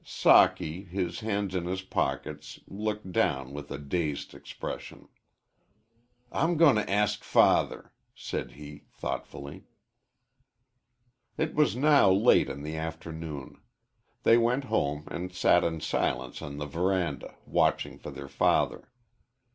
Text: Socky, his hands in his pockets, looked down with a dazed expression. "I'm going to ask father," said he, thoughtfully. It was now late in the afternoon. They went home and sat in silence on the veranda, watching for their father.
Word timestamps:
Socky, 0.03 0.87
his 0.87 1.19
hands 1.19 1.53
in 1.53 1.65
his 1.65 1.83
pockets, 1.83 2.59
looked 2.67 3.11
down 3.11 3.53
with 3.53 3.69
a 3.69 3.77
dazed 3.77 4.33
expression. 4.33 5.07
"I'm 6.31 6.57
going 6.57 6.75
to 6.77 6.89
ask 6.91 7.23
father," 7.23 7.93
said 8.15 8.53
he, 8.53 8.85
thoughtfully. 8.91 9.65
It 11.37 11.53
was 11.53 11.75
now 11.75 12.09
late 12.09 12.49
in 12.49 12.63
the 12.63 12.75
afternoon. 12.77 13.61
They 14.23 14.39
went 14.39 14.63
home 14.63 15.03
and 15.07 15.31
sat 15.31 15.63
in 15.63 15.81
silence 15.81 16.41
on 16.41 16.57
the 16.57 16.65
veranda, 16.65 17.35
watching 17.45 17.99
for 17.99 18.09
their 18.09 18.27
father. 18.27 18.89